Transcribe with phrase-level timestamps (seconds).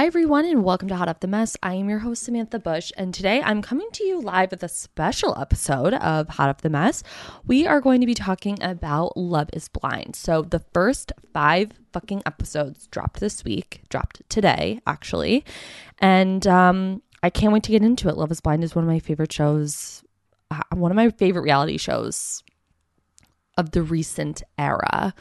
[0.00, 1.58] Hi, everyone, and welcome to Hot Off The Mess.
[1.62, 4.68] I am your host, Samantha Bush, and today I'm coming to you live with a
[4.68, 7.02] special episode of Hot Off The Mess.
[7.46, 10.16] We are going to be talking about Love is Blind.
[10.16, 15.44] So, the first five fucking episodes dropped this week, dropped today, actually,
[15.98, 18.16] and um, I can't wait to get into it.
[18.16, 20.02] Love is Blind is one of my favorite shows,
[20.50, 22.42] uh, one of my favorite reality shows
[23.58, 25.12] of the recent era.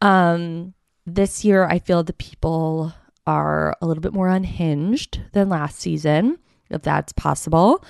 [0.00, 0.74] Um,
[1.06, 2.92] this year, I feel the people
[3.28, 6.38] are a little bit more unhinged than last season,
[6.70, 7.84] if that's possible.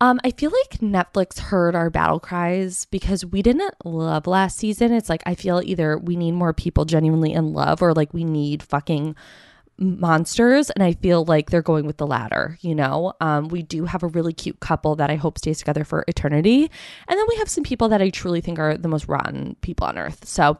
[0.00, 4.92] Um, I feel like Netflix heard our battle cries because we didn't love last season.
[4.92, 8.24] It's like I feel either we need more people genuinely in love or like we
[8.24, 9.16] need fucking
[9.78, 13.84] monsters and i feel like they're going with the latter you know um, we do
[13.84, 16.70] have a really cute couple that i hope stays together for eternity
[17.08, 19.86] and then we have some people that i truly think are the most rotten people
[19.86, 20.58] on earth so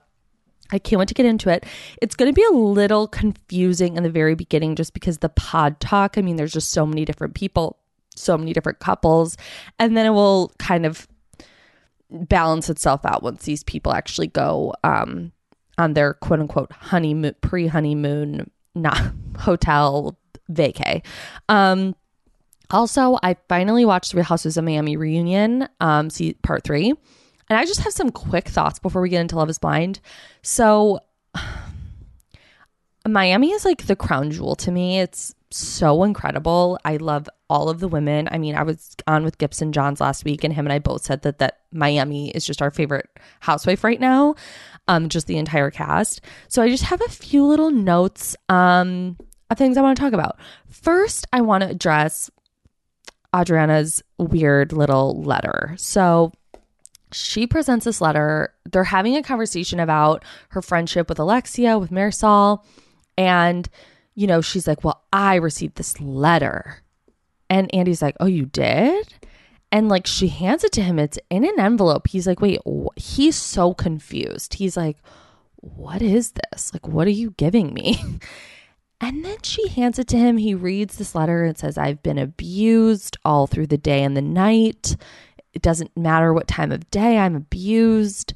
[0.72, 1.64] I can't wait to get into it.
[2.00, 5.78] It's going to be a little confusing in the very beginning just because the pod
[5.80, 7.78] talk, I mean, there's just so many different people,
[8.16, 9.36] so many different couples,
[9.78, 11.06] and then it will kind of
[12.10, 15.32] balance itself out once these people actually go um,
[15.78, 19.00] on their quote unquote honeymoon, pre honeymoon, not
[19.38, 20.18] hotel
[20.50, 21.04] vacay.
[21.48, 21.94] Um,
[22.70, 26.94] also, I finally watched Real Houses of Miami reunion, um, see part three.
[27.48, 30.00] And I just have some quick thoughts before we get into Love is Blind.
[30.42, 31.00] So,
[33.06, 35.00] Miami is like the crown jewel to me.
[35.00, 36.78] It's so incredible.
[36.84, 38.28] I love all of the women.
[38.30, 41.04] I mean, I was on with Gibson Johns last week and him and I both
[41.04, 43.08] said that that Miami is just our favorite
[43.40, 44.34] housewife right now.
[44.88, 46.20] Um just the entire cast.
[46.48, 49.16] So I just have a few little notes um
[49.50, 50.38] of things I want to talk about.
[50.68, 52.30] First, I want to address
[53.34, 55.74] Adriana's weird little letter.
[55.76, 56.32] So
[57.12, 58.54] she presents this letter.
[58.70, 62.64] They're having a conversation about her friendship with Alexia, with Marysol.
[63.16, 63.68] And,
[64.14, 66.82] you know, she's like, Well, I received this letter.
[67.50, 69.14] And Andy's like, Oh, you did?
[69.70, 70.98] And like she hands it to him.
[70.98, 72.08] It's in an envelope.
[72.08, 72.96] He's like, Wait, wh-?
[72.96, 74.54] he's so confused.
[74.54, 74.98] He's like,
[75.56, 76.72] What is this?
[76.72, 78.02] Like, what are you giving me?
[79.02, 80.36] And then she hands it to him.
[80.36, 84.22] He reads this letter and says, I've been abused all through the day and the
[84.22, 84.96] night.
[85.54, 88.34] It doesn't matter what time of day I'm abused.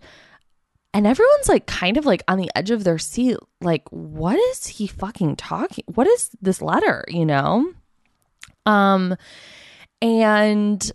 [0.92, 3.36] And everyone's like kind of like on the edge of their seat.
[3.60, 5.84] Like, what is he fucking talking?
[5.94, 7.72] What is this letter, you know?
[8.64, 9.16] Um,
[10.00, 10.90] and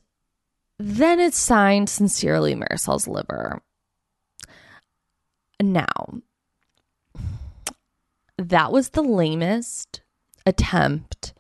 [0.80, 3.62] then it's signed sincerely Marysol's liver.
[5.62, 6.22] Now,
[8.38, 10.02] that was the lamest
[10.46, 11.34] attempt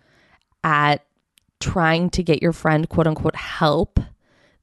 [0.63, 1.05] at
[1.59, 3.99] trying to get your friend quote unquote help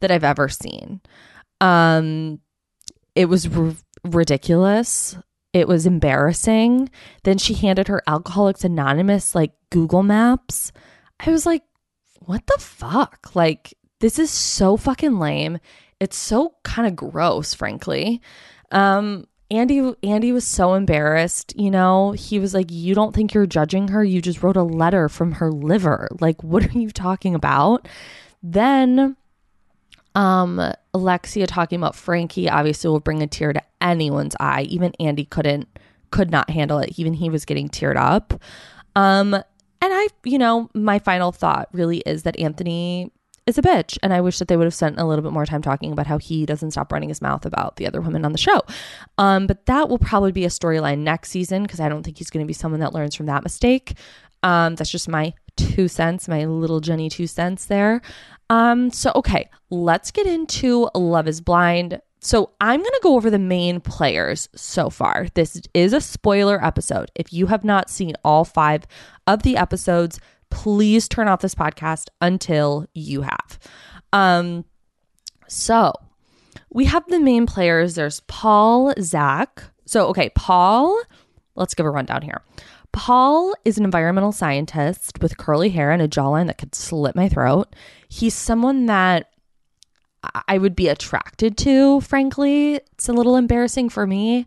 [0.01, 1.01] that I've ever seen.
[1.61, 2.41] Um,
[3.15, 5.17] it was r- ridiculous.
[5.53, 6.91] It was embarrassing.
[7.25, 10.73] Then she handed her Alcoholics Anonymous like Google Maps.
[11.21, 11.63] I was like,
[12.21, 13.31] what the fuck?
[13.35, 15.59] Like, this is so fucking lame.
[16.01, 18.21] It's so kind of gross, frankly.
[18.71, 22.13] Um, Andy Andy was so embarrassed, you know.
[22.13, 24.05] He was like, "You don't think you're judging her?
[24.05, 26.09] You just wrote a letter from her liver.
[26.21, 27.89] Like, what are you talking about?"
[28.43, 29.17] Then
[30.19, 30.61] um,
[30.93, 34.63] Alexia talking about Frankie obviously will bring a tear to anyone's eye.
[34.63, 35.69] Even Andy couldn't
[36.11, 36.99] could not handle it.
[36.99, 38.35] Even he was getting teared up.
[38.97, 39.45] Um, and
[39.81, 43.13] I, you know, my final thought really is that Anthony
[43.47, 43.97] is a bitch.
[44.03, 46.09] And I wish that they would have spent a little bit more time talking about
[46.09, 48.61] how he doesn't stop running his mouth about the other women on the show.
[49.19, 52.31] Um, but that will probably be a storyline next season because I don't think he's
[52.31, 53.95] going to be someone that learns from that mistake.
[54.43, 58.01] Um, that's just my two cents, my little Jenny two cents there.
[58.49, 62.01] Um, so okay, let's get into Love is Blind.
[62.21, 65.29] So I'm going to go over the main players so far.
[65.35, 67.11] This is a spoiler episode.
[67.15, 68.85] If you have not seen all five
[69.27, 70.19] of the episodes,
[70.51, 73.59] please turn off this podcast until you have.
[74.13, 74.65] Um,
[75.47, 75.93] so
[76.71, 77.95] we have the main players.
[77.95, 79.63] There's Paul, Zach.
[79.87, 81.01] So, okay, Paul,
[81.55, 82.43] let's give a rundown here.
[82.99, 87.29] Paul is an environmental scientist with curly hair and a jawline that could slit my
[87.29, 87.77] throat.
[88.09, 89.31] He's someone that
[90.49, 92.75] I would be attracted to, frankly.
[92.75, 94.47] It's a little embarrassing for me.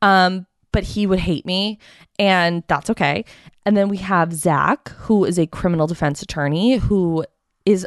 [0.00, 1.78] Um, but he would hate me,
[2.18, 3.26] and that's okay.
[3.66, 7.26] And then we have Zach, who is a criminal defense attorney who
[7.66, 7.86] is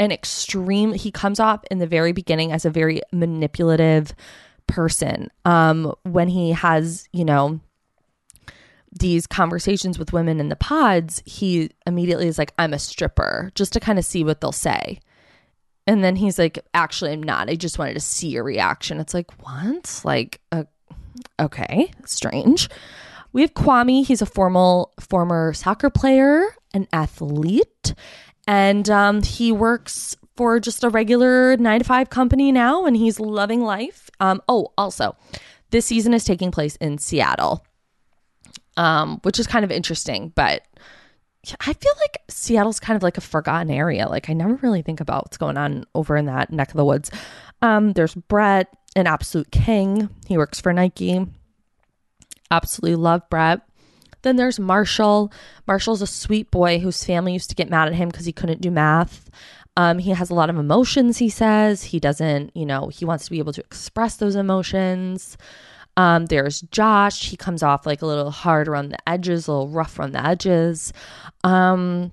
[0.00, 4.16] an extreme, he comes off in the very beginning as a very manipulative
[4.66, 5.28] person.
[5.44, 7.60] Um, when he has, you know,
[8.92, 13.72] these conversations with women in the pods, he immediately is like, I'm a stripper, just
[13.74, 15.00] to kind of see what they'll say.
[15.86, 17.48] And then he's like, actually, I'm not.
[17.48, 19.00] I just wanted to see your reaction.
[19.00, 20.02] It's like, what?
[20.04, 20.64] Like, uh,
[21.40, 22.68] okay, strange.
[23.32, 24.04] We have Kwame.
[24.04, 26.44] He's a formal former soccer player,
[26.74, 27.94] an athlete,
[28.46, 33.20] and um, he works for just a regular nine to five company now, and he's
[33.20, 34.08] loving life.
[34.20, 35.16] Um, oh, also,
[35.70, 37.64] this season is taking place in Seattle,
[38.78, 40.62] um, which is kind of interesting, but
[41.60, 44.08] I feel like Seattle's kind of like a forgotten area.
[44.08, 46.84] Like I never really think about what's going on over in that neck of the
[46.84, 47.10] woods.
[47.60, 50.08] Um, there's Brett, an absolute king.
[50.26, 51.26] He works for Nike.
[52.50, 53.60] Absolutely love Brett.
[54.22, 55.32] Then there's Marshall.
[55.66, 58.60] Marshall's a sweet boy whose family used to get mad at him because he couldn't
[58.60, 59.28] do math.
[59.76, 61.84] Um, he has a lot of emotions, he says.
[61.84, 65.36] He doesn't, you know, he wants to be able to express those emotions.
[65.98, 67.28] Um, there's Josh.
[67.28, 70.24] He comes off like a little hard around the edges, a little rough around the
[70.24, 70.92] edges.
[71.42, 72.12] Um,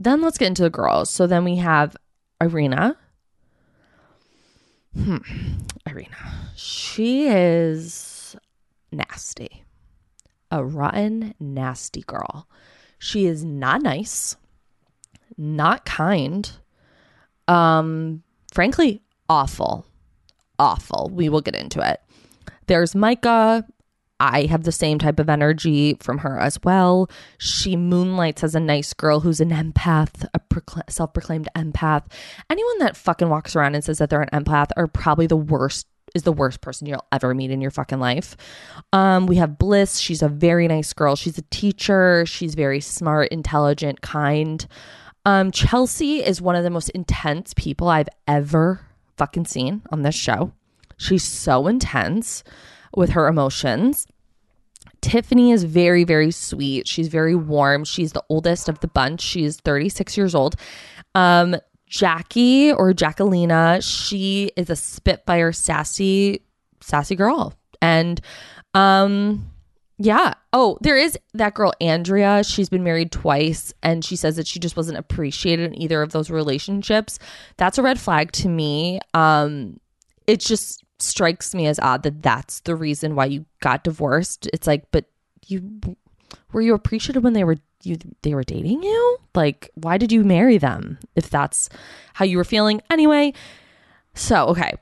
[0.00, 1.10] then let's get into the girls.
[1.10, 1.96] So then we have
[2.40, 2.96] Irina.
[4.96, 5.18] Hmm.
[5.86, 6.50] Irina.
[6.56, 8.34] She is
[8.90, 9.62] nasty.
[10.50, 12.48] A rotten, nasty girl.
[12.98, 14.34] She is not nice,
[15.38, 16.50] not kind.
[17.46, 19.86] Um, frankly, awful.
[20.58, 21.12] Awful.
[21.14, 22.00] We will get into it.
[22.70, 23.66] There's Micah.
[24.20, 27.10] I have the same type of energy from her as well.
[27.38, 32.04] She moonlights as a nice girl who's an empath, a procl- self proclaimed empath.
[32.48, 35.88] Anyone that fucking walks around and says that they're an empath are probably the worst.
[36.14, 38.36] Is the worst person you'll ever meet in your fucking life.
[38.92, 39.98] Um, we have Bliss.
[39.98, 41.16] She's a very nice girl.
[41.16, 42.24] She's a teacher.
[42.24, 44.64] She's very smart, intelligent, kind.
[45.24, 48.80] Um, Chelsea is one of the most intense people I've ever
[49.16, 50.52] fucking seen on this show.
[51.00, 52.44] She's so intense
[52.94, 54.06] with her emotions.
[55.00, 56.86] Tiffany is very, very sweet.
[56.86, 57.84] She's very warm.
[57.84, 59.22] She's the oldest of the bunch.
[59.22, 60.56] She's 36 years old.
[61.14, 61.56] Um,
[61.86, 66.42] Jackie or Jackelina, she is a spitfire, sassy,
[66.82, 67.54] sassy girl.
[67.80, 68.20] And
[68.74, 69.50] um,
[69.96, 70.34] yeah.
[70.52, 72.44] Oh, there is that girl, Andrea.
[72.44, 76.12] She's been married twice, and she says that she just wasn't appreciated in either of
[76.12, 77.18] those relationships.
[77.56, 79.00] That's a red flag to me.
[79.14, 79.80] Um,
[80.26, 84.48] it just strikes me as odd that that's the reason why you got divorced.
[84.52, 85.06] It's like, but
[85.46, 85.80] you
[86.52, 89.18] were you appreciated when they were you they were dating you?
[89.34, 91.68] Like, why did you marry them if that's
[92.14, 93.32] how you were feeling anyway?
[94.14, 94.72] So, okay.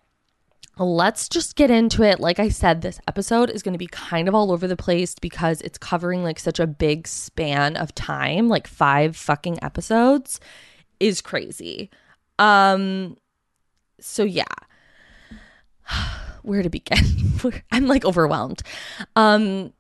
[0.81, 2.21] Let's just get into it.
[2.21, 5.17] Like I said, this episode is going to be kind of all over the place
[5.21, 10.39] because it's covering like such a big span of time, like 5 fucking episodes
[11.01, 11.91] is crazy.
[12.39, 13.17] Um
[14.01, 14.45] so yeah
[16.43, 16.99] where to begin?
[17.73, 18.63] I'm like overwhelmed.
[19.17, 19.73] Um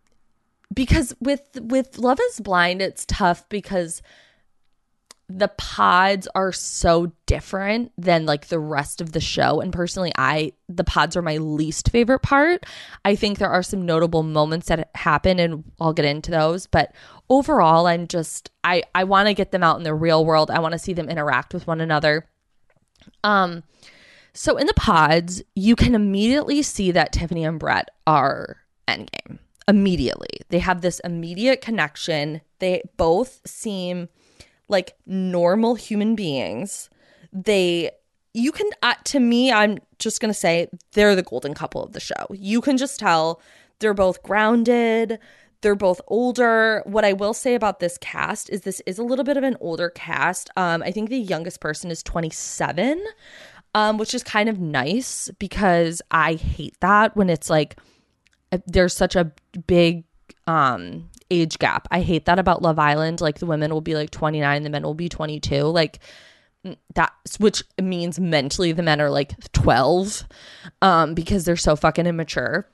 [0.74, 4.02] because with with Love is Blind it's tough because
[5.30, 10.52] the pods are so different than like the rest of the show and personally I
[10.70, 12.64] the pods are my least favorite part.
[13.04, 16.94] I think there are some notable moments that happen and I'll get into those, but
[17.28, 20.50] overall I'm just I I want to get them out in the real world.
[20.50, 22.26] I want to see them interact with one another.
[23.22, 23.64] Um
[24.38, 29.40] so in the pods, you can immediately see that Tiffany and Brett are endgame.
[29.66, 30.28] Immediately.
[30.49, 32.40] They have this immediate connection.
[32.61, 34.09] They both seem
[34.68, 36.88] like normal human beings.
[37.33, 37.90] They
[38.33, 41.92] you can uh, to me I'm just going to say they're the golden couple of
[41.92, 42.28] the show.
[42.30, 43.42] You can just tell
[43.80, 45.18] they're both grounded,
[45.62, 46.83] they're both older.
[46.87, 49.57] What I will say about this cast is this is a little bit of an
[49.61, 50.49] older cast.
[50.57, 53.04] Um, I think the youngest person is 27
[53.78, 57.76] um, which is kind of nice because I hate that when it's like
[58.66, 59.30] there's such a
[59.68, 60.02] big
[60.49, 61.87] um age gap.
[61.92, 63.20] I hate that about Love Island.
[63.20, 65.62] Like the women will be like 29, the men will be 22.
[65.62, 66.00] Like
[66.94, 70.26] that, which means mentally the men are like 12
[70.82, 72.66] um because they're so fucking immature.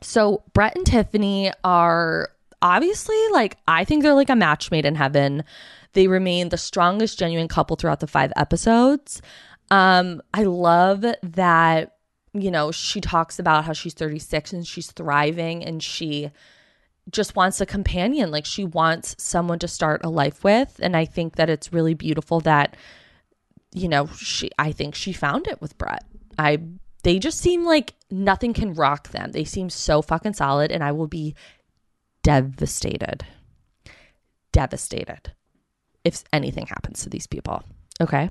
[0.00, 2.30] So Brett and Tiffany are
[2.62, 5.44] obviously like I think they're like a match made in heaven.
[5.92, 9.22] They remain the strongest genuine couple throughout the five episodes.
[9.70, 11.96] Um, I love that,
[12.32, 16.30] you know, she talks about how she's 36 and she's thriving and she
[17.10, 18.30] just wants a companion.
[18.30, 20.78] Like she wants someone to start a life with.
[20.82, 22.76] And I think that it's really beautiful that,
[23.72, 26.04] you know, she, I think she found it with Brett.
[26.38, 26.58] I,
[27.02, 29.32] they just seem like nothing can rock them.
[29.32, 30.72] They seem so fucking solid.
[30.72, 31.34] And I will be
[32.22, 33.24] devastated,
[34.52, 35.32] devastated
[36.04, 37.62] if anything happens to these people.
[38.00, 38.30] Okay.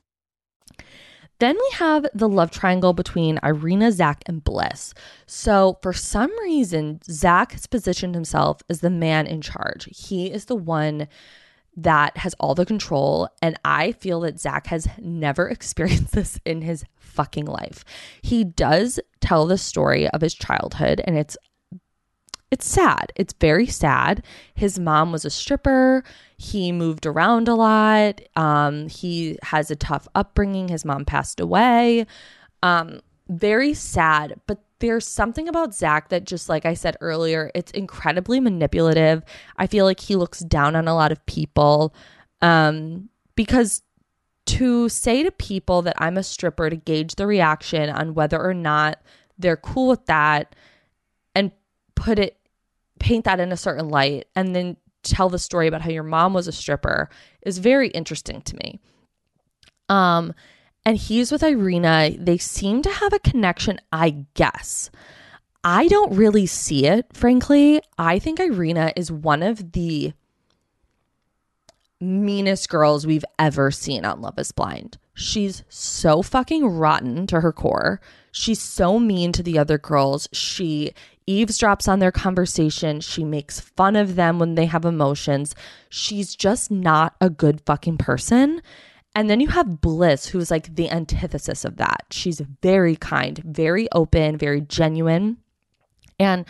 [1.41, 4.93] Then we have the love triangle between Irina, Zach, and Bliss.
[5.25, 9.89] So, for some reason, Zach has positioned himself as the man in charge.
[9.91, 11.07] He is the one
[11.75, 13.27] that has all the control.
[13.41, 17.83] And I feel that Zach has never experienced this in his fucking life.
[18.21, 21.37] He does tell the story of his childhood, and it's
[22.51, 23.13] it's sad.
[23.15, 24.25] It's very sad.
[24.53, 26.03] His mom was a stripper.
[26.41, 28.19] He moved around a lot.
[28.35, 30.69] Um, he has a tough upbringing.
[30.69, 32.07] His mom passed away.
[32.63, 34.41] Um, very sad.
[34.47, 39.21] But there's something about Zach that, just like I said earlier, it's incredibly manipulative.
[39.57, 41.93] I feel like he looks down on a lot of people
[42.41, 43.83] um, because
[44.47, 48.55] to say to people that I'm a stripper to gauge the reaction on whether or
[48.55, 48.99] not
[49.37, 50.55] they're cool with that
[51.35, 51.51] and
[51.93, 52.35] put it
[52.99, 56.33] paint that in a certain light and then tell the story about how your mom
[56.33, 57.09] was a stripper
[57.41, 58.79] is very interesting to me.
[59.89, 60.33] Um
[60.85, 62.11] and he's with Irina.
[62.17, 64.89] They seem to have a connection, I guess.
[65.63, 67.81] I don't really see it, frankly.
[67.97, 70.13] I think Irina is one of the
[71.99, 74.97] meanest girls we've ever seen on Love is Blind.
[75.13, 78.01] She's so fucking rotten to her core.
[78.31, 80.27] She's so mean to the other girls.
[80.31, 80.93] She
[81.27, 83.01] eavesdrops on their conversation.
[83.01, 85.55] She makes fun of them when they have emotions.
[85.89, 88.61] She's just not a good fucking person.
[89.13, 92.05] And then you have Bliss, who's like the antithesis of that.
[92.11, 95.37] She's very kind, very open, very genuine.
[96.17, 96.45] And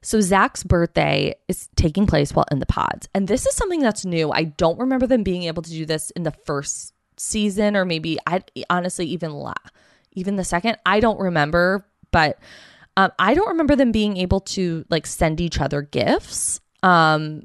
[0.00, 3.08] so Zach's birthday is taking place while in the pods.
[3.14, 4.30] And this is something that's new.
[4.30, 8.18] I don't remember them being able to do this in the first season or maybe
[8.26, 9.54] I honestly even la
[10.12, 10.76] even the second.
[10.86, 12.38] I don't remember, but
[12.96, 17.44] um, I don't remember them being able to like send each other gifts um,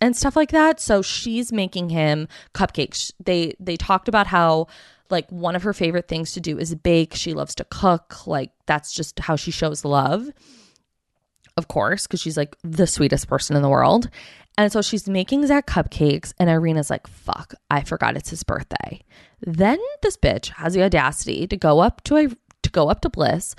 [0.00, 0.80] and stuff like that.
[0.80, 3.12] So she's making him cupcakes.
[3.24, 4.66] They they talked about how
[5.10, 7.14] like one of her favorite things to do is bake.
[7.14, 8.26] She loves to cook.
[8.26, 10.28] Like that's just how she shows love.
[11.56, 14.10] Of course, because she's like the sweetest person in the world.
[14.58, 19.04] And so she's making Zach cupcakes, and Irina's like, fuck, I forgot it's his birthday.
[19.40, 22.28] Then this bitch has the audacity to go up to a
[22.62, 23.54] to go up to Bliss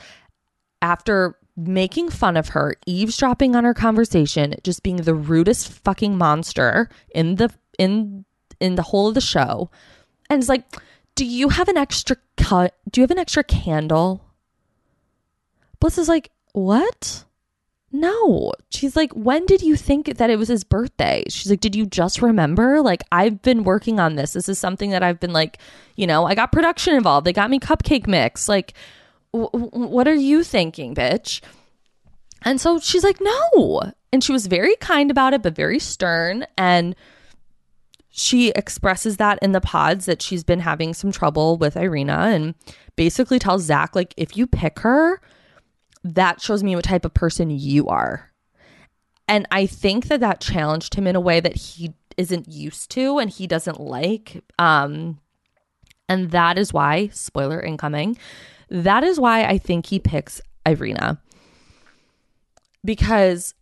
[0.82, 6.90] after making fun of her, eavesdropping on her conversation, just being the rudest fucking monster
[7.16, 8.26] in the in
[8.60, 9.72] in the whole of the show.
[10.30, 10.66] And it's like,
[11.16, 12.76] "Do you have an extra cut?
[12.92, 14.26] Do you have an extra candle?"
[15.80, 17.24] Bliss is like, "What?"
[17.92, 18.54] No.
[18.70, 21.24] She's like, when did you think that it was his birthday?
[21.28, 22.82] She's like, did you just remember?
[22.82, 24.34] Like, I've been working on this.
[24.34, 25.58] This is something that I've been like,
[25.96, 27.26] you know, I got production involved.
[27.26, 28.48] They got me cupcake mix.
[28.48, 28.74] Like,
[29.32, 31.42] what are you thinking, bitch?
[32.44, 33.82] And so she's like, no.
[34.14, 36.46] And she was very kind about it, but very stern.
[36.58, 36.96] And
[38.10, 42.56] she expresses that in the pods that she's been having some trouble with Irina and
[42.96, 45.22] basically tells Zach, like, if you pick her,
[46.04, 48.32] that shows me what type of person you are.
[49.28, 53.20] And I think that that challenged him in a way that he isn't used to
[53.20, 54.44] and he doesn't like.
[54.58, 55.20] Um,
[56.08, 58.18] and that is why, spoiler incoming,
[58.70, 61.22] that is why I think he picks Irina
[62.84, 63.54] because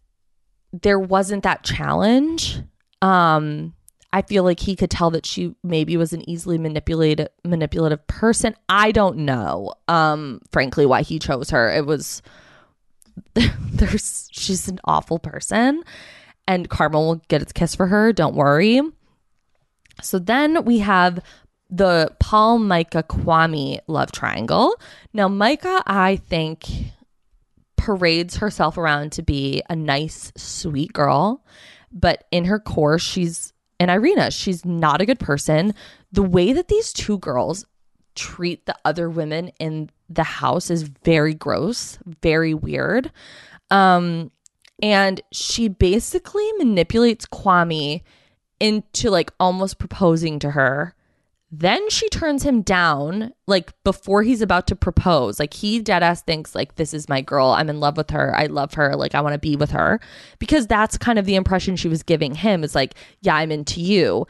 [0.74, 2.62] there wasn't that challenge.
[3.02, 3.74] Um,
[4.14, 8.56] I feel like he could tell that she maybe was an easily manipulated manipulative person.
[8.70, 9.74] I don't know.
[9.88, 11.72] Um, frankly, why he chose her.
[11.72, 12.22] It was
[13.34, 15.84] there's she's an awful person,
[16.48, 18.14] and Karma will get its kiss for her.
[18.14, 18.82] Don't worry.
[20.02, 21.20] So then we have
[21.70, 24.76] the Paul Micah Kwame love triangle.
[25.14, 26.66] Now, Micah, I think,
[27.76, 31.44] parades herself around to be a nice, sweet girl,
[31.92, 35.74] but in her core, she's and Irina, she's not a good person.
[36.12, 37.66] the way that these two girls
[38.16, 43.12] treat the other women in the house is very gross, very weird.
[43.70, 44.32] Um,
[44.82, 48.04] and she basically manipulates Kwame
[48.60, 50.96] into like almost proposing to her.
[51.50, 55.40] Then she turns him down, like before he's about to propose.
[55.40, 57.50] Like he dead ass thinks like this is my girl.
[57.52, 58.36] I'm in love with her.
[58.36, 58.96] I love her.
[58.98, 60.02] Like I want to be with her.
[60.40, 63.80] Because that's kind of the impression she was giving him is like, yeah, I'm into
[63.80, 64.28] you.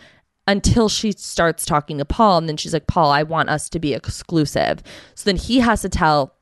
[0.50, 3.80] Until she starts talking to Paul, and then she's like, Paul, I want us to
[3.80, 4.82] be exclusive.
[5.14, 6.36] So then he has to tell,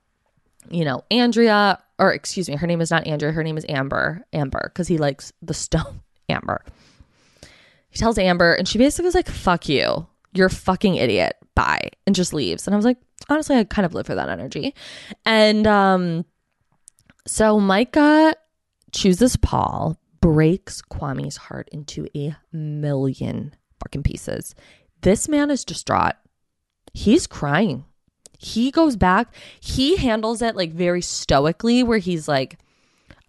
[0.69, 4.23] you know, Andrea, or excuse me, her name is not Andrea, her name is Amber.
[4.31, 6.63] Amber, because he likes the stone Amber.
[7.89, 10.05] He tells Amber, and she basically is like, fuck you.
[10.35, 11.35] You're fucking idiot.
[11.55, 11.89] Bye.
[12.05, 12.67] And just leaves.
[12.67, 12.97] And I was like,
[13.29, 14.75] honestly, I kind of live for that energy.
[15.25, 16.25] And um,
[17.25, 18.35] so Micah
[18.91, 24.53] chooses Paul, breaks Kwame's heart into a million fucking pieces.
[25.01, 26.15] This man is distraught.
[26.93, 27.85] He's crying.
[28.37, 29.33] He goes back.
[29.59, 32.59] He handles it like very stoically, where he's like,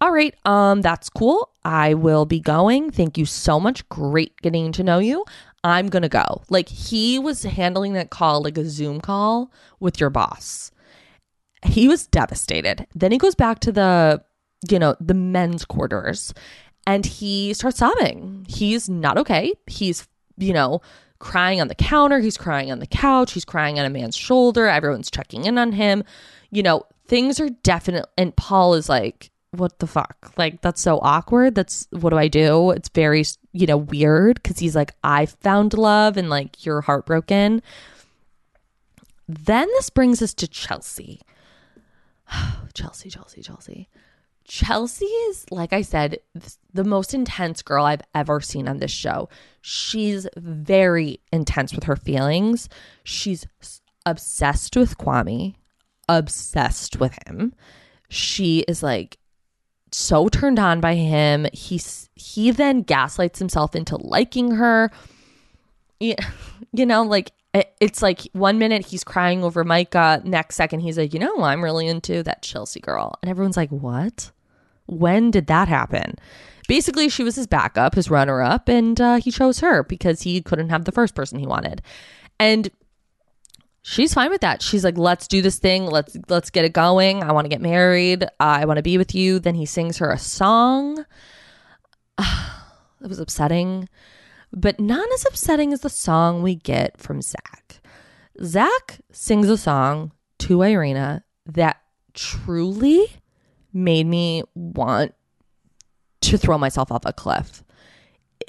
[0.00, 1.50] all right, um, that's cool.
[1.64, 2.90] I will be going.
[2.90, 3.88] Thank you so much.
[3.88, 5.24] Great getting to know you.
[5.66, 6.42] I'm gonna go.
[6.48, 10.70] Like he was handling that call like a Zoom call with your boss.
[11.64, 12.86] He was devastated.
[12.94, 14.22] Then he goes back to the,
[14.70, 16.32] you know, the men's quarters
[16.86, 18.46] and he starts sobbing.
[18.48, 19.52] He's not okay.
[19.66, 20.06] He's,
[20.36, 20.80] you know,
[21.18, 22.20] crying on the counter.
[22.20, 23.32] He's crying on the couch.
[23.32, 24.68] He's crying on a man's shoulder.
[24.68, 26.04] Everyone's checking in on him.
[26.50, 30.32] You know, things are definitely, and Paul is like, what the fuck?
[30.36, 31.54] Like, that's so awkward.
[31.54, 32.70] That's what do I do?
[32.70, 37.62] It's very, you know, weird because he's like, I found love and like, you're heartbroken.
[39.28, 41.20] Then this brings us to Chelsea.
[42.74, 43.88] Chelsea, Chelsea, Chelsea.
[44.44, 46.18] Chelsea is, like I said,
[46.72, 49.28] the most intense girl I've ever seen on this show.
[49.60, 52.68] She's very intense with her feelings.
[53.02, 53.46] She's
[54.04, 55.56] obsessed with Kwame,
[56.08, 57.54] obsessed with him.
[58.08, 59.18] She is like
[59.96, 61.46] so turned on by him.
[61.54, 64.90] He's he then gaslights himself into liking her.
[65.98, 66.14] You,
[66.72, 67.32] you know, like
[67.80, 71.64] it's like one minute he's crying over Micah, next second he's like, you know, I'm
[71.64, 74.30] really into that Chelsea girl, and everyone's like, what?
[74.84, 76.16] When did that happen?
[76.68, 80.42] Basically, she was his backup, his runner up, and uh, he chose her because he
[80.42, 81.80] couldn't have the first person he wanted.
[82.38, 82.70] And
[83.86, 84.62] she's fine with that.
[84.62, 85.86] She's like, "Let's do this thing.
[85.86, 87.22] Let's let's get it going.
[87.22, 88.26] I want to get married.
[88.40, 91.04] I want to be with you." Then he sings her a song.
[92.18, 93.88] it was upsetting,
[94.52, 97.80] but not as upsetting as the song we get from Zach.
[98.42, 101.80] Zach sings a song to Irina that
[102.12, 103.06] truly
[103.72, 105.14] made me want
[106.22, 107.62] to throw myself off a cliff.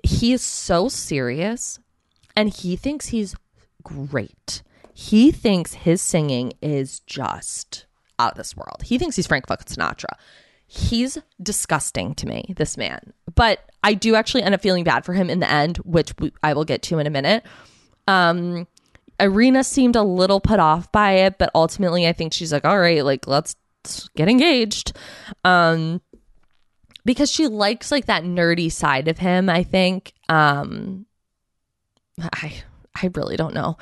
[0.04, 1.80] He is so serious
[2.36, 3.36] and he thinks he's
[3.84, 4.64] great
[5.00, 7.86] he thinks his singing is just
[8.18, 8.82] out of this world.
[8.84, 10.18] He thinks he's Frank fucking Sinatra.
[10.66, 13.14] He's disgusting to me, this man.
[13.36, 16.56] But I do actually end up feeling bad for him in the end, which I
[16.56, 17.44] will get to in a minute.
[18.08, 18.66] Um,
[19.20, 22.80] Irina seemed a little put off by it, but ultimately I think she's like, all
[22.80, 23.56] right, like let's
[24.16, 24.98] get engaged.
[25.46, 26.02] Um,
[27.06, 30.14] because she likes like that nerdy side of him, I think.
[30.28, 31.06] Um,
[32.20, 32.64] I
[33.02, 33.78] I really don't know.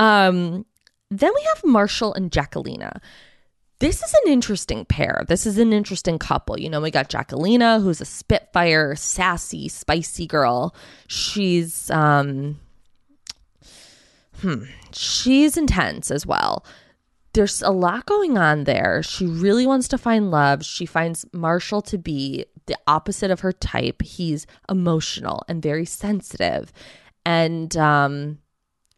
[0.00, 0.64] Um,
[1.10, 3.00] then we have Marshall and Jackelina.
[3.80, 5.24] This is an interesting pair.
[5.28, 6.58] This is an interesting couple.
[6.58, 10.74] You know, we got Jackelina, who's a spitfire, sassy, spicy girl.
[11.06, 12.58] She's um
[14.40, 16.64] hmm, she's intense as well.
[17.34, 19.02] There's a lot going on there.
[19.04, 20.64] She really wants to find love.
[20.64, 24.02] She finds Marshall to be the opposite of her type.
[24.02, 26.72] He's emotional and very sensitive.
[27.24, 28.38] And um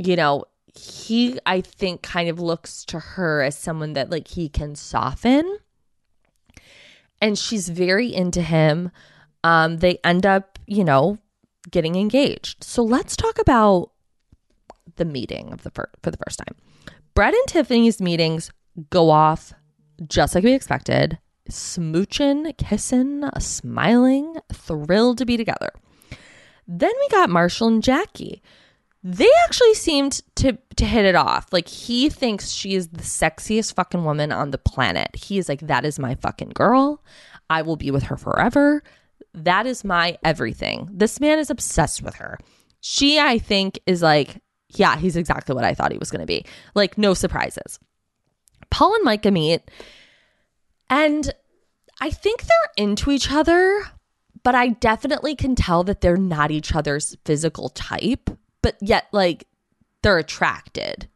[0.06, 4.48] you know, he I think kind of looks to her as someone that like he
[4.48, 5.58] can soften.
[7.20, 8.90] And she's very into him.
[9.44, 11.18] Um they end up, you know,
[11.70, 12.64] getting engaged.
[12.64, 13.90] So let's talk about
[14.96, 16.56] the meeting of the fir- for the first time.
[17.14, 18.52] Brett and Tiffany's meetings
[18.88, 19.52] go off
[20.06, 21.18] just like we expected.
[21.50, 25.72] Smooching, kissing, smiling, thrilled to be together.
[26.66, 28.40] Then we got Marshall and Jackie
[29.02, 31.52] they actually seemed to to hit it off.
[31.52, 35.08] Like he thinks she is the sexiest fucking woman on the planet.
[35.14, 37.02] He is like, that is my fucking girl.
[37.48, 38.82] I will be with her forever.
[39.32, 40.88] That is my everything.
[40.92, 42.38] This man is obsessed with her.
[42.80, 46.26] She, I think, is like, yeah, he's exactly what I thought he was going to
[46.26, 46.44] be.
[46.74, 47.78] Like, no surprises.
[48.70, 49.62] Paul and Micah meet,
[50.88, 51.32] and
[52.00, 53.84] I think they're into each other,
[54.42, 58.30] but I definitely can tell that they're not each other's physical type
[58.62, 59.46] but yet like
[60.02, 61.08] they're attracted.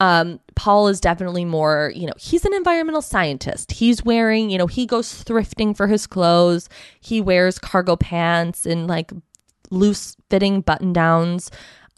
[0.00, 3.72] Um, Paul is definitely more, you know, he's an environmental scientist.
[3.72, 6.70] He's wearing, you know, he goes thrifting for his clothes.
[7.00, 9.12] He wears cargo pants and like
[9.70, 11.50] loose fitting button downs,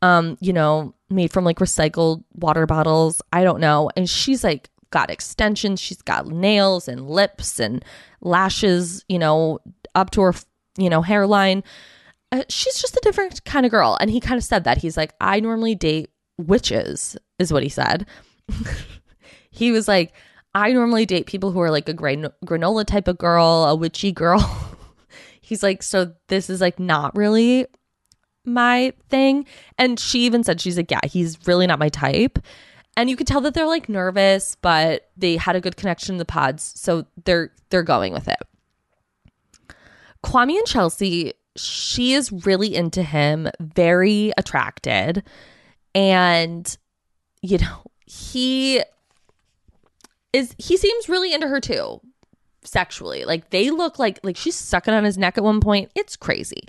[0.02, 3.22] um, you know, made from like recycled water bottles.
[3.32, 3.88] I don't know.
[3.96, 5.80] And she's like got extensions.
[5.80, 7.84] She's got nails and lips and
[8.20, 9.60] lashes, you know,
[9.94, 10.34] up to her,
[10.76, 11.62] you know, hairline.
[12.32, 13.96] Uh, she's just a different kind of girl.
[14.00, 14.78] And he kind of said that.
[14.78, 18.06] He's like, I normally date witches, is what he said.
[19.50, 20.12] he was like,
[20.54, 24.12] I normally date people who are like a gran- granola type of girl, a witchy
[24.12, 24.76] girl.
[25.40, 27.66] He's like, so this is like not really
[28.44, 29.46] my thing.
[29.78, 32.38] And she even said, she's like, yeah, he's really not my type.
[32.96, 36.18] And you could tell that they're like nervous, but they had a good connection to
[36.18, 38.38] the pods, so they're they're going with it.
[40.24, 45.22] Kwame and Chelsea, she is really into him, very attracted.
[45.94, 46.76] And,
[47.42, 48.82] you know, he
[50.32, 52.00] is, he seems really into her too,
[52.64, 53.24] sexually.
[53.24, 55.90] Like they look like, like she's sucking on his neck at one point.
[55.94, 56.68] It's crazy.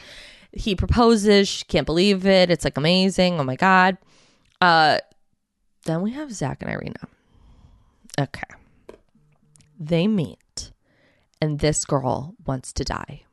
[0.51, 1.47] He proposes.
[1.47, 2.51] She can't believe it.
[2.51, 3.39] It's like amazing.
[3.39, 3.97] Oh my God.
[4.61, 4.99] Uh,
[5.85, 7.07] then we have Zach and Irina.
[8.19, 8.43] Okay.
[9.79, 10.71] They meet,
[11.41, 13.23] and this girl wants to die.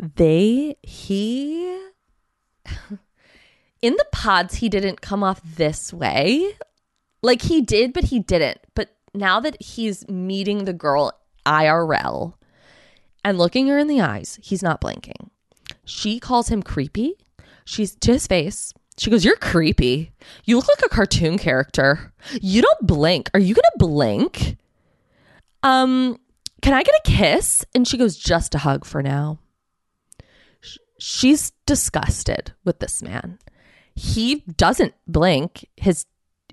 [0.00, 1.78] They, he,
[3.82, 6.56] in the pods, he didn't come off this way.
[7.22, 8.58] Like he did, but he didn't.
[8.74, 11.12] But now that he's meeting the girl
[11.44, 12.34] IRL
[13.24, 15.30] and looking her in the eyes, he's not blinking.
[15.84, 17.14] She calls him creepy.
[17.66, 18.72] She's to his face.
[18.96, 20.12] She goes, You're creepy.
[20.44, 22.12] You look like a cartoon character.
[22.40, 23.30] You don't blink.
[23.34, 24.56] Are you going to blink?
[25.62, 26.18] Um,
[26.62, 27.64] can I get a kiss?
[27.74, 29.38] And she goes, Just a hug for now.
[31.00, 33.38] She's disgusted with this man
[34.00, 35.68] he doesn't blink.
[35.76, 36.06] His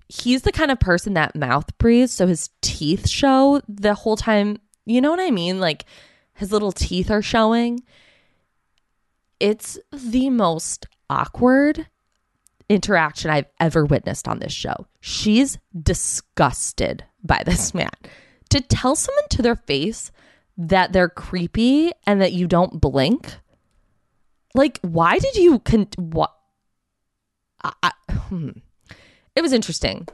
[0.09, 4.59] he's the kind of person that mouth breathes, so his teeth show the whole time.
[4.85, 5.59] You know what I mean?
[5.59, 5.85] Like
[6.33, 7.83] his little teeth are showing.
[9.39, 11.87] It's the most awkward
[12.69, 14.87] interaction I've ever witnessed on this show.
[14.99, 17.91] She's disgusted by this man.
[18.49, 20.11] To tell someone to their face
[20.57, 23.37] that they're creepy and that you don't blink,
[24.53, 26.33] like, why did you con- what?
[27.63, 28.51] I, hmm.
[29.35, 30.07] it was interesting.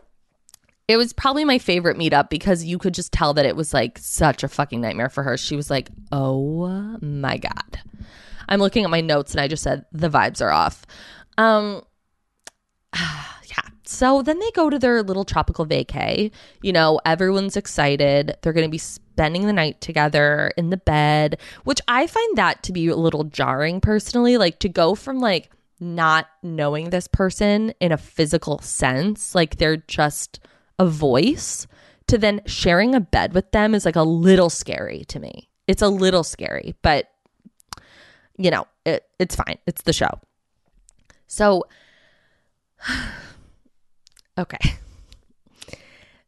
[0.88, 3.98] It was probably my favorite meetup because you could just tell that it was like
[3.98, 5.38] such a fucking nightmare for her.
[5.38, 7.80] She was like, "Oh my god."
[8.50, 10.86] I'm looking at my notes and I just said the vibes are off.
[11.38, 11.84] Um.
[13.86, 16.32] So then they go to their little tropical vacay.
[16.62, 18.38] You know, everyone's excited.
[18.42, 22.64] They're going to be spending the night together in the bed, which I find that
[22.64, 27.74] to be a little jarring personally, like to go from like not knowing this person
[27.80, 30.40] in a physical sense, like they're just
[30.80, 31.68] a voice,
[32.08, 35.50] to then sharing a bed with them is like a little scary to me.
[35.68, 37.10] It's a little scary, but
[38.38, 39.58] you know, it, it's fine.
[39.68, 40.20] It's the show.
[41.28, 41.64] So,
[44.38, 44.76] okay.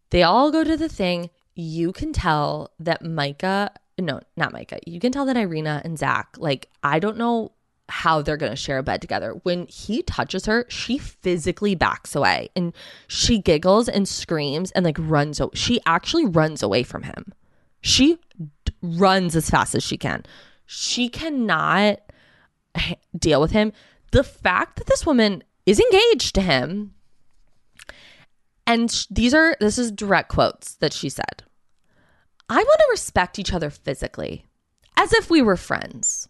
[0.09, 1.29] They all go to the thing.
[1.55, 6.35] You can tell that Micah, no, not Micah, you can tell that Irina and Zach,
[6.37, 7.51] like, I don't know
[7.87, 9.39] how they're going to share a bed together.
[9.43, 12.73] When he touches her, she physically backs away and
[13.07, 15.39] she giggles and screams and like runs.
[15.53, 17.33] She actually runs away from him.
[17.81, 20.23] She d- runs as fast as she can.
[20.65, 21.99] She cannot
[23.17, 23.71] deal with him.
[24.11, 26.95] The fact that this woman is engaged to him,
[28.67, 31.43] and sh- these are, this is direct quotes that she said
[32.49, 34.45] I want to respect each other physically
[34.97, 36.27] as if we were friends.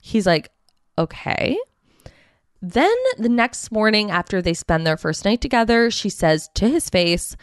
[0.00, 0.50] He's like,
[0.98, 1.56] okay.
[2.62, 6.90] Then the next morning, after they spend their first night together, she says to his
[6.90, 7.36] face,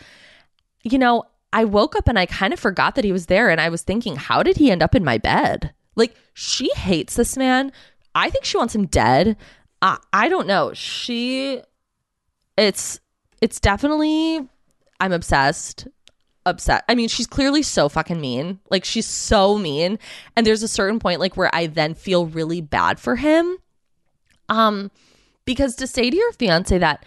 [0.83, 3.49] You know, I woke up and I kind of forgot that he was there.
[3.49, 5.73] And I was thinking, How did he end up in my bed?
[5.95, 7.71] Like, she hates this man.
[8.13, 9.37] I think she wants him dead.
[9.81, 10.73] I, I don't know.
[10.73, 11.61] She,
[12.55, 12.99] it's,
[13.41, 14.47] it's definitely,
[14.99, 15.87] I'm obsessed
[16.47, 16.83] upset.
[16.87, 18.59] I mean, she's clearly so fucking mean.
[18.69, 19.99] Like she's so mean.
[20.35, 23.57] And there's a certain point like where I then feel really bad for him.
[24.49, 24.89] Um
[25.45, 27.05] because to say to your fiance that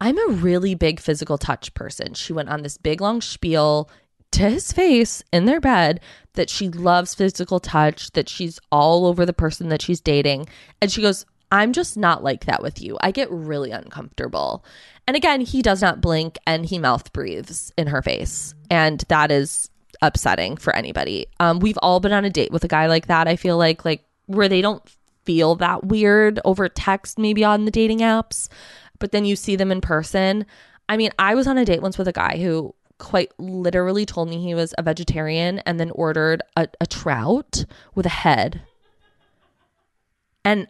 [0.00, 2.14] I'm a really big physical touch person.
[2.14, 3.88] She went on this big long spiel
[4.32, 6.00] to his face in their bed
[6.34, 10.48] that she loves physical touch, that she's all over the person that she's dating.
[10.80, 12.96] And she goes, I'm just not like that with you.
[13.00, 14.64] I get really uncomfortable.
[15.06, 18.54] And again, he does not blink and he mouth breathes in her face.
[18.70, 19.70] And that is
[20.02, 21.26] upsetting for anybody.
[21.40, 23.84] Um, we've all been on a date with a guy like that, I feel like,
[23.84, 24.82] like where they don't
[25.24, 28.48] feel that weird over text, maybe on the dating apps.
[29.00, 30.46] but then you see them in person.
[30.88, 34.28] I mean, I was on a date once with a guy who quite literally told
[34.28, 38.62] me he was a vegetarian and then ordered a, a trout with a head.
[40.44, 40.68] And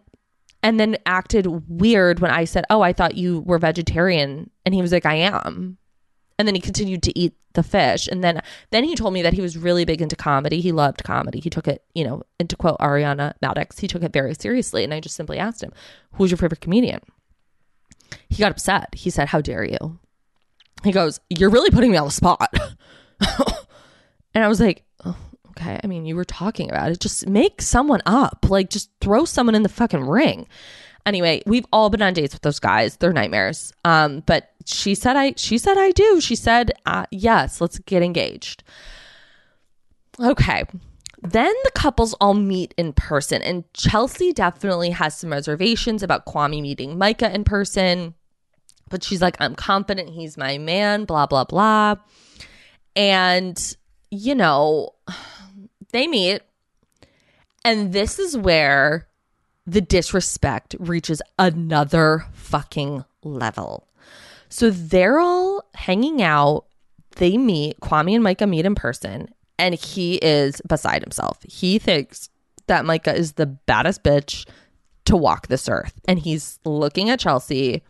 [0.62, 4.82] and then acted weird when I said, "Oh, I thought you were vegetarian." And he
[4.82, 5.78] was like, "I am."
[6.38, 8.08] And then he continued to eat the fish.
[8.08, 10.60] And then then he told me that he was really big into comedy.
[10.60, 11.40] He loved comedy.
[11.40, 14.84] He took it, you know, and to quote Ariana Madix, he took it very seriously.
[14.84, 15.72] And I just simply asked him,
[16.12, 17.00] "Who's your favorite comedian?"
[18.28, 18.94] He got upset.
[18.94, 19.98] He said, "How dare you?"
[20.84, 22.52] He goes, "You're really putting me on the spot."
[24.34, 25.16] and I was like, oh,
[25.50, 25.80] okay.
[25.82, 27.00] I mean, you were talking about it.
[27.00, 28.46] Just make someone up.
[28.48, 30.46] Like, just throw someone in the fucking ring.
[31.06, 32.96] Anyway, we've all been on dates with those guys.
[32.96, 33.72] They're nightmares.
[33.84, 35.34] Um, but she said I.
[35.36, 36.20] She said I do.
[36.20, 37.60] She said uh, yes.
[37.60, 38.62] Let's get engaged.
[40.18, 40.64] Okay.
[41.22, 46.62] Then the couples all meet in person, and Chelsea definitely has some reservations about Kwame
[46.62, 48.14] meeting Micah in person.
[48.88, 51.96] But she's like, I'm confident he's my man, blah, blah, blah.
[52.96, 53.76] And,
[54.10, 54.90] you know,
[55.90, 56.42] they meet.
[57.64, 59.06] And this is where
[59.66, 63.86] the disrespect reaches another fucking level.
[64.48, 66.64] So they're all hanging out.
[67.16, 71.38] They meet, Kwame and Micah meet in person, and he is beside himself.
[71.42, 72.30] He thinks
[72.66, 74.48] that Micah is the baddest bitch
[75.04, 76.00] to walk this earth.
[76.06, 77.82] And he's looking at Chelsea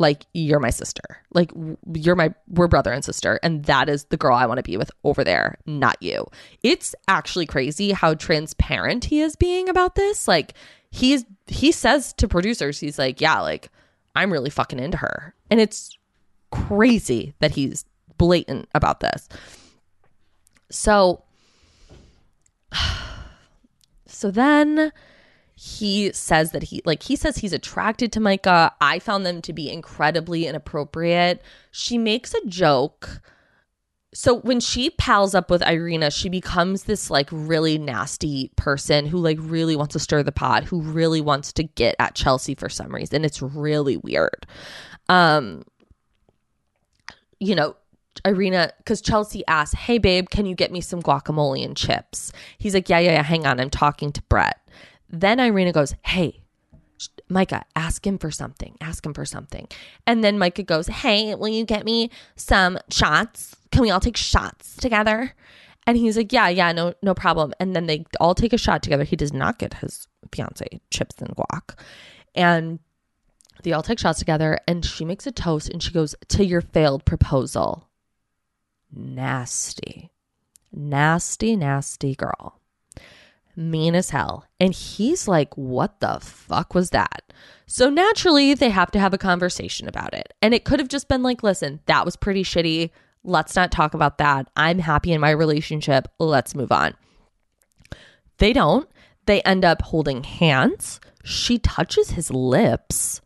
[0.00, 1.02] like you're my sister.
[1.32, 1.52] Like
[1.94, 4.76] you're my we're brother and sister and that is the girl i want to be
[4.76, 6.26] with over there not you.
[6.62, 10.26] It's actually crazy how transparent he is being about this.
[10.26, 10.54] Like
[10.90, 13.68] he's he says to producers he's like yeah like
[14.16, 15.34] i'm really fucking into her.
[15.50, 15.96] And it's
[16.50, 17.84] crazy that he's
[18.16, 19.28] blatant about this.
[20.70, 21.22] So
[24.06, 24.92] so then
[25.62, 28.72] he says that he like he says he's attracted to Micah.
[28.80, 31.42] I found them to be incredibly inappropriate.
[31.70, 33.20] She makes a joke.
[34.14, 39.18] So when she pals up with Irina, she becomes this like really nasty person who
[39.18, 42.70] like really wants to stir the pot, who really wants to get at Chelsea for
[42.70, 43.22] some reason.
[43.22, 44.46] It's really weird.
[45.10, 45.64] Um
[47.38, 47.76] you know,
[48.24, 52.32] Irina, because Chelsea asks, Hey, babe, can you get me some guacamole and chips?
[52.56, 53.60] He's like, Yeah, yeah, yeah, hang on.
[53.60, 54.58] I'm talking to Brett.
[55.10, 56.42] Then Irina goes, Hey,
[57.28, 58.76] Micah, ask him for something.
[58.80, 59.66] Ask him for something.
[60.06, 63.56] And then Micah goes, Hey, will you get me some shots?
[63.72, 65.34] Can we all take shots together?
[65.86, 67.52] And he's like, Yeah, yeah, no, no problem.
[67.58, 69.04] And then they all take a shot together.
[69.04, 71.78] He does not get his fiance chips and guac.
[72.34, 72.78] And
[73.62, 76.60] they all take shots together and she makes a toast and she goes, To your
[76.60, 77.88] failed proposal.
[78.92, 80.10] Nasty.
[80.72, 82.59] Nasty, nasty girl
[83.56, 84.46] mean as hell.
[84.58, 87.32] And he's like, What the fuck was that?
[87.66, 90.32] So naturally, they have to have a conversation about it.
[90.42, 92.90] And it could have just been like, Listen, that was pretty shitty.
[93.22, 94.48] Let's not talk about that.
[94.56, 96.08] I'm happy in my relationship.
[96.18, 96.94] Let's move on.
[98.38, 98.88] They don't.
[99.26, 101.00] They end up holding hands.
[101.22, 103.20] She touches his lips.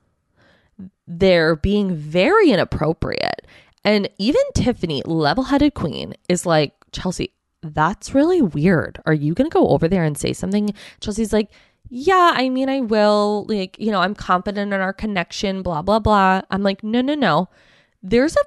[1.06, 3.46] They're being very inappropriate.
[3.84, 7.32] And even Tiffany, level headed queen, is like, Chelsea,
[7.64, 9.00] that's really weird.
[9.06, 10.74] Are you going to go over there and say something?
[11.00, 11.50] Chelsea's like,
[11.88, 13.46] yeah, I mean, I will.
[13.48, 16.42] Like, you know, I'm confident in our connection, blah, blah, blah.
[16.50, 17.48] I'm like, no, no, no.
[18.02, 18.40] There's a,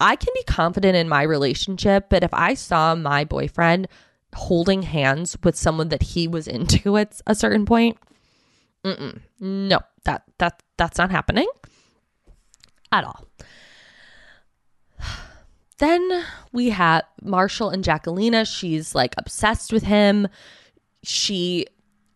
[0.00, 3.88] I can be confident in my relationship, but if I saw my boyfriend
[4.34, 7.98] holding hands with someone that he was into at a certain point,
[8.84, 11.48] no, that, that, that's not happening
[12.90, 13.24] at all.
[15.78, 18.46] Then we have Marshall and Jackelina.
[18.46, 20.28] She's like obsessed with him.
[21.02, 21.66] She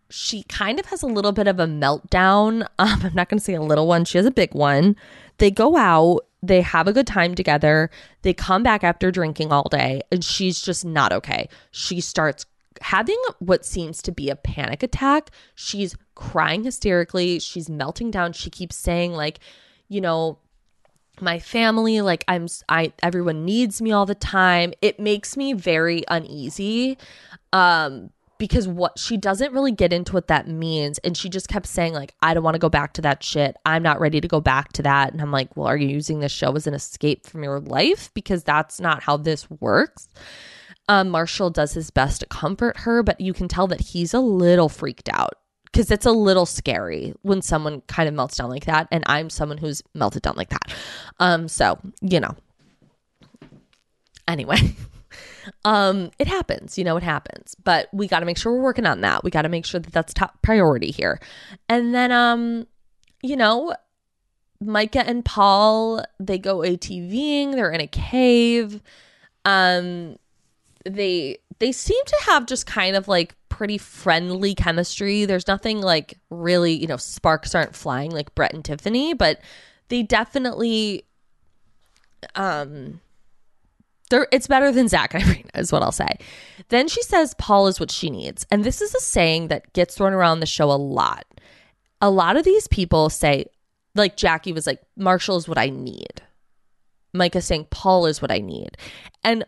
[0.08, 2.66] she kind of has a little bit of a meltdown.
[2.78, 4.04] Um, I'm not going to say a little one.
[4.04, 4.96] She has a big one.
[5.38, 6.26] They go out.
[6.42, 7.90] They have a good time together.
[8.22, 11.48] They come back after drinking all day, and she's just not okay.
[11.70, 12.46] She starts
[12.82, 15.30] having what seems to be a panic attack.
[15.54, 17.40] She's crying hysterically.
[17.40, 18.32] She's melting down.
[18.34, 19.40] She keeps saying, like,
[19.88, 20.38] you know,
[21.20, 24.72] my family like i'm i everyone needs me all the time.
[24.82, 26.98] It makes me very uneasy
[27.52, 30.98] um because what she doesn't really get into what that means.
[30.98, 33.56] And she just kept saying like i don't want to go back to that shit.
[33.64, 35.12] I'm not ready to go back to that.
[35.12, 38.12] And i'm like well are you using this show as an escape from your life?
[38.14, 40.08] Because that's not how this works.
[40.88, 44.20] Um, marshall does his best to comfort her but you can tell that he's a
[44.20, 45.34] little freaked out
[45.66, 49.28] because it's a little scary when someone kind of melts down like that and i'm
[49.28, 50.74] someone who's melted down like that.
[51.20, 52.34] Um so you know.
[54.26, 54.56] Anyway
[55.64, 57.54] um it happens you know it happens.
[57.62, 59.22] But we got to make sure we're working on that.
[59.22, 61.20] We got to make sure that that's top priority here.
[61.68, 62.66] And then um
[63.22, 63.74] you know
[64.58, 68.80] Micah and Paul, they go ATVing, they're in a cave.
[69.44, 70.16] Um
[70.84, 75.24] they they seem to have just kind of like pretty friendly chemistry.
[75.24, 79.40] There's nothing like really, you know, sparks aren't flying like Brett and Tiffany, but
[79.88, 81.04] they definitely
[82.34, 83.00] um
[84.10, 86.18] they're, it's better than Zach and Irina, is what I'll say.
[86.68, 88.46] Then she says Paul is what she needs.
[88.50, 91.24] And this is a saying that gets thrown around the show a lot.
[92.00, 93.46] A lot of these people say,
[93.96, 96.22] like Jackie was like, Marshall is what I need.
[97.12, 98.76] Micah saying Paul is what I need.
[99.24, 99.44] And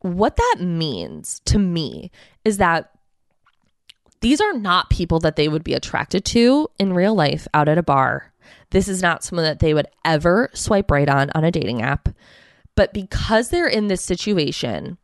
[0.00, 2.10] what that means to me
[2.42, 2.90] is that
[4.20, 7.78] these are not people that they would be attracted to in real life out at
[7.78, 8.32] a bar.
[8.70, 12.08] This is not someone that they would ever swipe right on on a dating app.
[12.74, 14.98] But because they're in this situation,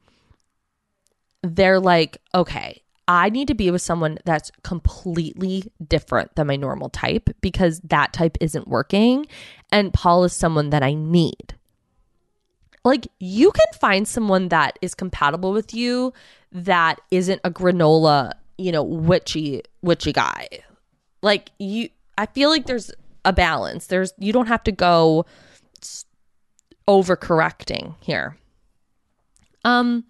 [1.43, 6.89] they're like, okay, I need to be with someone that's completely different than my normal
[6.89, 9.27] type because that type isn't working.
[9.71, 11.55] And Paul is someone that I need.
[12.85, 16.13] Like, you can find someone that is compatible with you
[16.53, 20.49] that isn't a granola, you know, witchy, witchy guy.
[21.23, 21.89] Like, you,
[22.19, 22.91] I feel like there's
[23.25, 23.87] a balance.
[23.87, 25.27] There's, you don't have to go
[26.89, 28.37] overcorrecting here.
[29.65, 30.05] Um,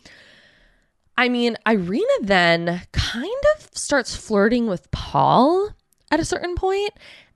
[1.16, 5.70] I mean, Irina then kind of starts flirting with Paul
[6.10, 6.90] at a certain point,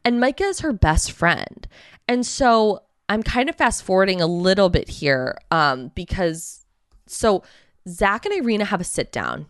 [0.04, 1.66] and Micah is her best friend.
[2.06, 6.64] And so I'm kind of fast forwarding a little bit here um, because
[7.06, 7.42] so
[7.88, 9.46] Zach and Irina have a sit down,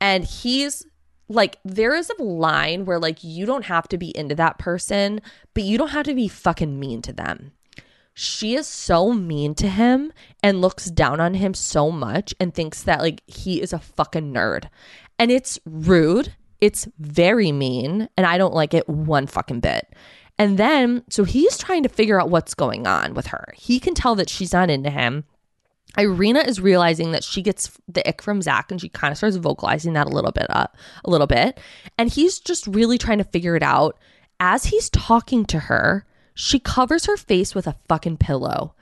[0.00, 0.86] and he's
[1.28, 5.20] like, there is a line where like you don't have to be into that person,
[5.54, 7.52] but you don't have to be fucking mean to them
[8.20, 12.82] she is so mean to him and looks down on him so much and thinks
[12.82, 14.64] that like he is a fucking nerd.
[15.20, 16.34] And it's rude.
[16.60, 18.08] It's very mean.
[18.16, 19.94] And I don't like it one fucking bit.
[20.36, 23.54] And then, so he's trying to figure out what's going on with her.
[23.56, 25.22] He can tell that she's not into him.
[25.96, 29.36] Irina is realizing that she gets the ick from Zach and she kind of starts
[29.36, 31.58] vocalizing that a little bit up, a little bit.
[31.96, 33.98] And he's just really trying to figure it out.
[34.38, 38.74] As he's talking to her, she covers her face with a fucking pillow.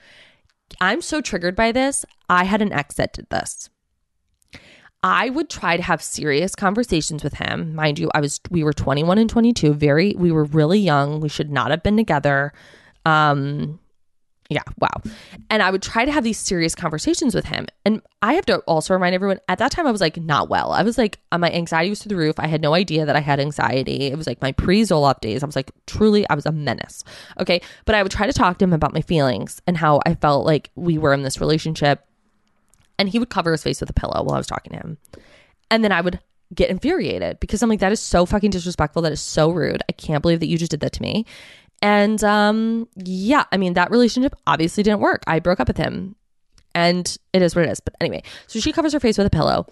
[0.81, 2.05] I'm so triggered by this.
[2.29, 3.71] I had an ex that did this.
[5.03, 7.75] I would try to have serious conversations with him.
[7.75, 11.21] Mind you, I was we were 21 and 22, very we were really young.
[11.21, 12.53] We should not have been together.
[13.05, 13.79] Um
[14.49, 15.03] yeah, wow.
[15.51, 17.67] And I would try to have these serious conversations with him.
[17.85, 20.73] And I have to also remind everyone at that time, I was like, not well.
[20.73, 22.39] I was like, uh, my anxiety was through the roof.
[22.39, 24.05] I had no idea that I had anxiety.
[24.05, 25.43] It was like my pre Zoloft days.
[25.43, 27.03] I was like, truly, I was a menace.
[27.41, 27.61] Okay.
[27.85, 30.47] But I would try to talk to him about my feelings and how I felt
[30.47, 32.05] like we were in this relationship.
[32.99, 34.99] And he would cover his face with a pillow while I was talking to him.
[35.71, 36.21] And then I would
[36.55, 39.03] get infuriated because I'm like, that is so fucking disrespectful.
[39.03, 39.83] That is so rude.
[39.89, 41.27] I can't believe that you just did that to me.
[41.83, 45.23] And um, yeah, I mean, that relationship obviously didn't work.
[45.27, 46.17] I broke up with him
[46.75, 47.81] and it is what it is.
[47.81, 49.67] But anyway, so she covers her face with a pillow.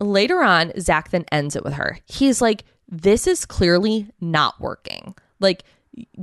[0.00, 1.98] Later on, Zach then ends it with her.
[2.06, 5.14] He's like, this is clearly not working.
[5.40, 5.64] Like,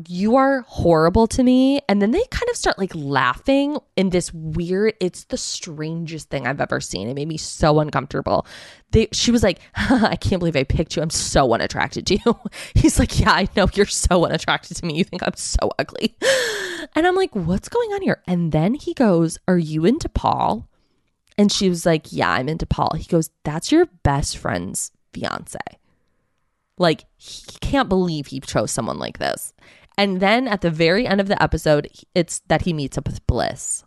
[0.08, 1.82] you are horrible to me.
[1.88, 6.46] And then they kind of start like laughing in this weird, it's the strangest thing
[6.46, 7.08] I've ever seen.
[7.08, 8.46] It made me so uncomfortable.
[8.92, 11.02] They, she was like, I can't believe I picked you.
[11.02, 12.40] I'm so unattracted to you.
[12.76, 14.96] He's like, Yeah, I know you're so unattracted to me.
[14.98, 16.16] You think I'm so ugly.
[16.94, 18.22] And I'm like, What's going on here?
[18.28, 20.68] And then he goes, Are you into Paul?
[21.38, 22.96] And she was like, Yeah, I'm into Paul.
[22.98, 25.60] He goes, That's your best friend's fiance.
[26.78, 29.54] Like, he can't believe he chose someone like this.
[29.96, 33.26] And then at the very end of the episode, it's that he meets up with
[33.28, 33.84] Bliss.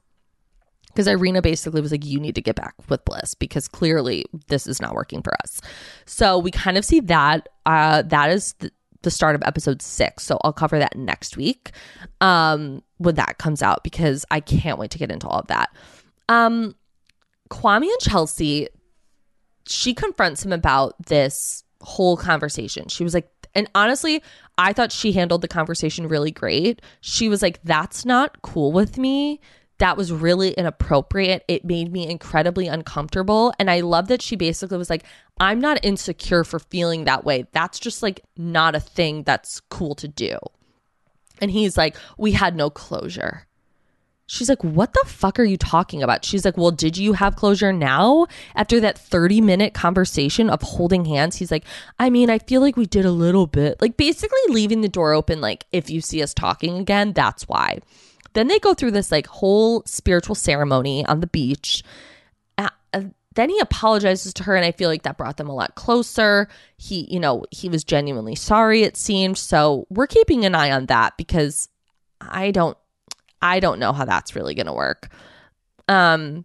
[0.86, 4.68] Because Irina basically was like, You need to get back with Bliss because clearly this
[4.68, 5.60] is not working for us.
[6.06, 7.48] So we kind of see that.
[7.66, 8.70] Uh, that is the,
[9.02, 10.22] the start of episode six.
[10.22, 11.72] So I'll cover that next week
[12.20, 15.74] um, when that comes out because I can't wait to get into all of that.
[16.28, 16.76] Um,
[17.50, 18.68] Kwame and Chelsea,
[19.66, 22.88] she confronts him about this whole conversation.
[22.88, 24.22] She was like, and honestly,
[24.58, 26.82] I thought she handled the conversation really great.
[27.00, 29.40] She was like, that's not cool with me.
[29.78, 31.44] That was really inappropriate.
[31.48, 33.52] It made me incredibly uncomfortable.
[33.58, 35.04] And I love that she basically was like,
[35.38, 37.46] I'm not insecure for feeling that way.
[37.52, 40.38] That's just like not a thing that's cool to do.
[41.40, 43.46] And he's like, we had no closure.
[44.34, 46.24] She's like, What the fuck are you talking about?
[46.24, 51.04] She's like, Well, did you have closure now after that 30 minute conversation of holding
[51.04, 51.36] hands?
[51.36, 51.64] He's like,
[51.98, 53.80] I mean, I feel like we did a little bit.
[53.80, 57.78] Like, basically leaving the door open, like, if you see us talking again, that's why.
[58.32, 61.82] Then they go through this like whole spiritual ceremony on the beach.
[63.36, 66.48] Then he apologizes to her, and I feel like that brought them a lot closer.
[66.76, 69.38] He, you know, he was genuinely sorry, it seemed.
[69.38, 71.68] So we're keeping an eye on that because
[72.20, 72.78] I don't
[73.44, 75.08] I don't know how that's really going to work.
[75.86, 76.44] Um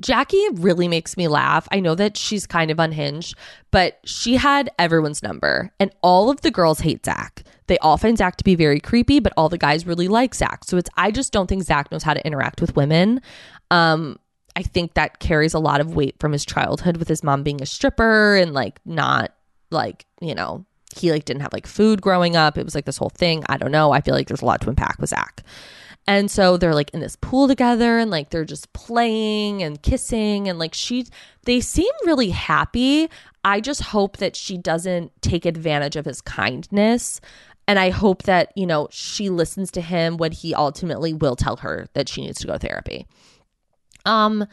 [0.00, 1.68] Jackie really makes me laugh.
[1.70, 3.36] I know that she's kind of unhinged,
[3.70, 7.44] but she had everyone's number, and all of the girls hate Zach.
[7.68, 10.64] They all find Zach to be very creepy, but all the guys really like Zach.
[10.64, 13.22] So it's I just don't think Zach knows how to interact with women.
[13.70, 14.18] Um,
[14.56, 17.62] I think that carries a lot of weight from his childhood with his mom being
[17.62, 19.32] a stripper and like not
[19.70, 22.58] like, you know, he like didn't have like food growing up.
[22.58, 23.44] It was like this whole thing.
[23.48, 23.92] I don't know.
[23.92, 25.42] I feel like there's a lot to unpack with Zach.
[26.06, 30.48] And so they're like in this pool together and like they're just playing and kissing
[30.48, 31.06] and like she
[31.44, 33.08] they seem really happy.
[33.44, 37.20] I just hope that she doesn't take advantage of his kindness.
[37.68, 41.56] And I hope that, you know, she listens to him when he ultimately will tell
[41.58, 43.06] her that she needs to go to therapy.
[44.04, 44.46] Um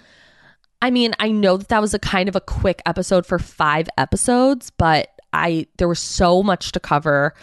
[0.82, 3.90] I mean, I know that that was a kind of a quick episode for 5
[3.98, 7.34] episodes, but I there was so much to cover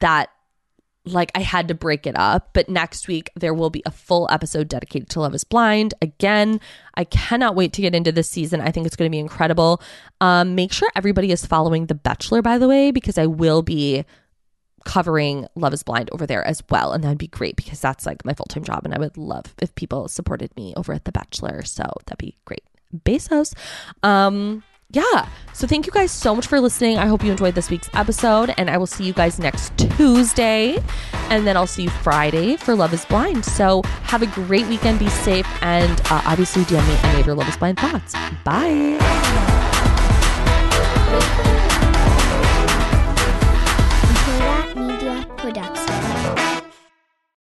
[0.00, 0.30] that
[1.06, 2.50] like I had to break it up.
[2.52, 5.94] But next week, there will be a full episode dedicated to Love is Blind.
[6.02, 6.60] Again,
[6.94, 8.60] I cannot wait to get into this season.
[8.60, 9.80] I think it's going to be incredible.
[10.20, 14.04] Um, make sure everybody is following The Bachelor, by the way, because I will be
[14.84, 16.92] covering Love is Blind over there as well.
[16.92, 18.82] And that'd be great because that's like my full time job.
[18.84, 21.62] And I would love if people supported me over at The Bachelor.
[21.64, 22.64] So that'd be great.
[22.94, 23.54] Bezos.
[24.02, 25.28] Um, yeah.
[25.52, 26.98] So thank you guys so much for listening.
[26.98, 30.78] I hope you enjoyed this week's episode, and I will see you guys next Tuesday.
[31.30, 33.44] And then I'll see you Friday for Love is Blind.
[33.44, 34.98] So have a great weekend.
[34.98, 35.46] Be safe.
[35.62, 38.14] And uh, obviously, DM me any of your Love is Blind thoughts.
[38.44, 38.96] Bye.
[44.76, 45.95] Media Production.